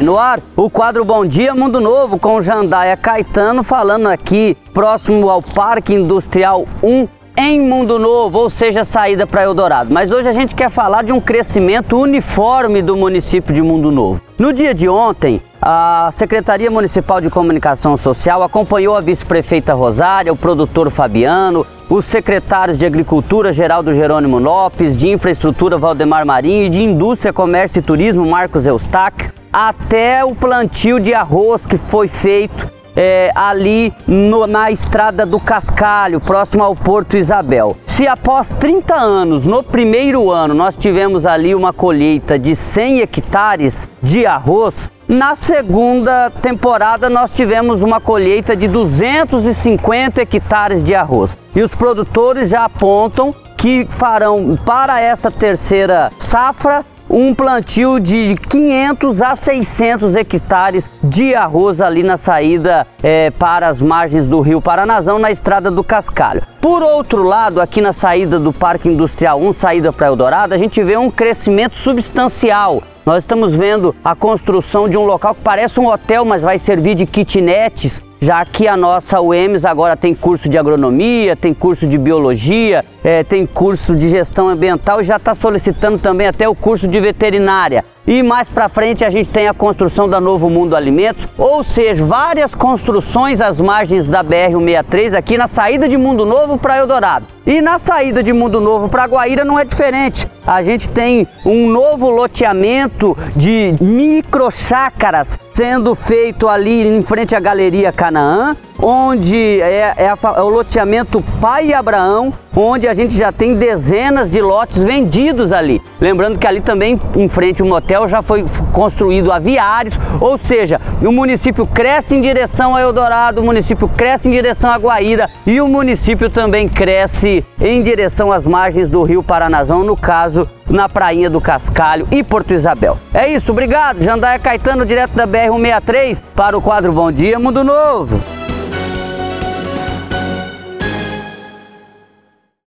No 0.00 0.18
ar, 0.18 0.40
o 0.54 0.68
quadro 0.68 1.06
Bom 1.06 1.24
Dia 1.24 1.54
Mundo 1.54 1.80
Novo 1.80 2.18
com 2.18 2.42
Jandaia 2.42 2.98
Caetano 2.98 3.62
falando 3.62 4.08
aqui 4.08 4.54
próximo 4.74 5.30
ao 5.30 5.40
Parque 5.40 5.94
Industrial 5.94 6.66
1 6.82 7.08
em 7.38 7.60
Mundo 7.60 7.98
Novo, 7.98 8.38
ou 8.40 8.50
seja, 8.50 8.84
saída 8.84 9.26
para 9.26 9.44
Eldorado. 9.44 9.92
Mas 9.92 10.10
hoje 10.10 10.28
a 10.28 10.32
gente 10.32 10.54
quer 10.54 10.68
falar 10.68 11.02
de 11.02 11.12
um 11.12 11.20
crescimento 11.20 11.98
uniforme 11.98 12.82
do 12.82 12.94
município 12.94 13.54
de 13.54 13.62
Mundo 13.62 13.90
Novo. 13.90 14.20
No 14.38 14.52
dia 14.52 14.74
de 14.74 14.86
ontem, 14.86 15.40
a 15.62 16.10
Secretaria 16.12 16.70
Municipal 16.70 17.18
de 17.18 17.30
Comunicação 17.30 17.96
Social 17.96 18.42
acompanhou 18.42 18.96
a 18.96 19.00
vice-prefeita 19.00 19.72
Rosária, 19.72 20.32
o 20.32 20.36
produtor 20.36 20.90
Fabiano, 20.90 21.66
os 21.88 22.04
secretários 22.04 22.78
de 22.78 22.84
Agricultura 22.84 23.50
Geraldo 23.50 23.94
Jerônimo 23.94 24.38
Lopes, 24.38 24.94
de 24.94 25.08
Infraestrutura 25.08 25.78
Valdemar 25.78 26.26
Marinho 26.26 26.64
e 26.64 26.68
de 26.68 26.82
Indústria, 26.82 27.32
Comércio 27.32 27.78
e 27.78 27.82
Turismo 27.82 28.26
Marcos 28.26 28.66
Eustáquio, 28.66 29.32
até 29.58 30.22
o 30.22 30.34
plantio 30.34 31.00
de 31.00 31.14
arroz 31.14 31.64
que 31.64 31.78
foi 31.78 32.08
feito 32.08 32.70
é, 32.94 33.32
ali 33.34 33.90
no, 34.06 34.46
na 34.46 34.70
estrada 34.70 35.24
do 35.24 35.40
Cascalho, 35.40 36.20
próximo 36.20 36.62
ao 36.62 36.76
Porto 36.76 37.16
Isabel. 37.16 37.74
Se 37.86 38.06
após 38.06 38.50
30 38.50 38.94
anos, 38.94 39.46
no 39.46 39.62
primeiro 39.62 40.30
ano, 40.30 40.52
nós 40.52 40.76
tivemos 40.76 41.24
ali 41.24 41.54
uma 41.54 41.72
colheita 41.72 42.38
de 42.38 42.54
100 42.54 43.00
hectares 43.00 43.88
de 44.02 44.26
arroz, 44.26 44.90
na 45.08 45.34
segunda 45.34 46.28
temporada 46.42 47.08
nós 47.08 47.32
tivemos 47.32 47.80
uma 47.80 47.98
colheita 47.98 48.54
de 48.54 48.68
250 48.68 50.20
hectares 50.20 50.84
de 50.84 50.94
arroz. 50.94 51.38
E 51.54 51.62
os 51.62 51.74
produtores 51.74 52.50
já 52.50 52.64
apontam 52.64 53.34
que 53.56 53.86
farão 53.88 54.58
para 54.66 55.00
essa 55.00 55.30
terceira 55.30 56.12
safra 56.18 56.84
um 57.08 57.34
plantio 57.34 58.00
de 58.00 58.34
500 58.48 59.22
a 59.22 59.36
600 59.36 60.16
hectares 60.16 60.90
de 61.02 61.34
arroz 61.34 61.80
ali 61.80 62.02
na 62.02 62.16
saída 62.16 62.86
é, 63.02 63.30
para 63.30 63.68
as 63.68 63.80
margens 63.80 64.28
do 64.28 64.40
rio 64.40 64.60
Paranazão, 64.60 65.18
na 65.18 65.30
estrada 65.30 65.70
do 65.70 65.84
Cascalho. 65.84 66.42
Por 66.60 66.82
outro 66.82 67.22
lado, 67.22 67.60
aqui 67.60 67.80
na 67.80 67.92
saída 67.92 68.38
do 68.38 68.52
Parque 68.52 68.88
Industrial 68.88 69.40
1, 69.40 69.52
saída 69.52 69.92
para 69.92 70.08
Eldorado, 70.08 70.52
a 70.52 70.58
gente 70.58 70.82
vê 70.82 70.96
um 70.96 71.10
crescimento 71.10 71.76
substancial. 71.76 72.82
Nós 73.04 73.22
estamos 73.22 73.54
vendo 73.54 73.94
a 74.04 74.16
construção 74.16 74.88
de 74.88 74.96
um 74.96 75.04
local 75.04 75.34
que 75.34 75.40
parece 75.42 75.78
um 75.78 75.86
hotel, 75.86 76.24
mas 76.24 76.42
vai 76.42 76.58
servir 76.58 76.96
de 76.96 77.06
kitnets 77.06 78.02
já 78.20 78.44
que 78.44 78.66
a 78.66 78.76
nossa 78.76 79.20
UEMS 79.20 79.64
agora 79.64 79.96
tem 79.96 80.14
curso 80.14 80.48
de 80.48 80.56
agronomia, 80.56 81.36
tem 81.36 81.52
curso 81.52 81.86
de 81.86 81.98
biologia, 81.98 82.84
é, 83.04 83.22
tem 83.22 83.46
curso 83.46 83.94
de 83.94 84.08
gestão 84.08 84.48
ambiental 84.48 85.00
e 85.00 85.04
já 85.04 85.16
está 85.16 85.34
solicitando 85.34 85.98
também 85.98 86.26
até 86.26 86.48
o 86.48 86.54
curso 86.54 86.88
de 86.88 86.98
veterinária. 86.98 87.84
E 88.06 88.22
mais 88.22 88.48
para 88.48 88.68
frente 88.68 89.04
a 89.04 89.10
gente 89.10 89.28
tem 89.28 89.48
a 89.48 89.54
construção 89.54 90.08
da 90.08 90.20
Novo 90.20 90.48
Mundo 90.48 90.76
Alimentos, 90.76 91.26
ou 91.36 91.64
seja, 91.64 92.04
várias 92.04 92.54
construções 92.54 93.40
às 93.40 93.60
margens 93.60 94.06
da 94.06 94.22
BR-163 94.22 95.14
aqui 95.14 95.36
na 95.36 95.48
saída 95.48 95.88
de 95.88 95.96
Mundo 95.96 96.24
Novo 96.24 96.56
para 96.56 96.78
Eldorado. 96.78 97.26
E 97.44 97.60
na 97.60 97.78
saída 97.78 98.22
de 98.22 98.32
Mundo 98.32 98.60
Novo 98.60 98.88
para 98.88 99.06
Guaíra 99.06 99.44
não 99.44 99.58
é 99.58 99.64
diferente. 99.64 100.28
A 100.46 100.62
gente 100.62 100.88
tem 100.88 101.26
um 101.44 101.68
novo 101.68 102.08
loteamento 102.08 103.18
de 103.34 103.74
micro 103.80 104.48
chácaras 104.48 105.36
sendo 105.52 105.94
feito 105.94 106.48
ali 106.48 106.86
em 106.86 107.02
frente 107.02 107.34
à 107.34 107.40
Galeria 107.40 107.90
Canaã, 107.90 108.54
onde 108.78 109.60
é, 109.62 109.94
é, 109.96 110.08
a, 110.08 110.18
é, 110.36 110.42
o 110.42 110.48
loteamento 110.50 111.24
Pai 111.40 111.72
Abraão, 111.72 112.30
onde 112.54 112.86
a 112.86 112.92
gente 112.92 113.16
já 113.16 113.32
tem 113.32 113.54
dezenas 113.54 114.30
de 114.30 114.38
lotes 114.40 114.82
vendidos 114.82 115.52
ali. 115.52 115.80
Lembrando 115.98 116.38
que 116.38 116.46
ali 116.46 116.60
também, 116.60 117.00
em 117.14 117.28
frente 117.28 117.62
ao 117.62 117.68
motel, 117.68 118.06
já 118.06 118.20
foi 118.20 118.44
construído 118.72 119.32
aviários, 119.32 119.98
ou 120.20 120.36
seja, 120.36 120.78
o 121.02 121.10
município 121.10 121.66
cresce 121.66 122.14
em 122.14 122.20
direção 122.20 122.76
a 122.76 122.82
Eldorado, 122.82 123.40
o 123.40 123.44
município 123.44 123.88
cresce 123.88 124.28
em 124.28 124.32
direção 124.32 124.70
a 124.70 124.76
Guaíra 124.76 125.30
e 125.46 125.58
o 125.58 125.68
município 125.68 126.28
também 126.28 126.68
cresce 126.68 127.42
em 127.58 127.82
direção 127.82 128.30
às 128.30 128.44
margens 128.44 128.90
do 128.90 129.02
rio 129.02 129.22
Paranazão, 129.22 129.82
no 129.84 129.96
caso, 130.36 130.48
na 130.68 130.88
Prainha 130.88 131.30
do 131.30 131.40
Cascalho 131.40 132.06
e 132.10 132.22
Porto 132.22 132.52
Isabel. 132.52 132.98
É 133.14 133.28
isso, 133.28 133.52
obrigado. 133.52 134.02
Jandaia 134.02 134.38
Caetano, 134.38 134.84
direto 134.84 135.12
da 135.12 135.26
BR-163, 135.26 136.20
para 136.34 136.58
o 136.58 136.60
quadro 136.60 136.92
Bom 136.92 137.10
Dia 137.10 137.38
Mundo 137.38 137.64
Novo. 137.64 138.35